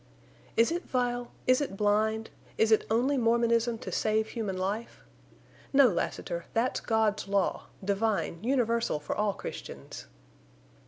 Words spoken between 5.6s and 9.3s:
No, Lassiter, that's God's law, divine, universal for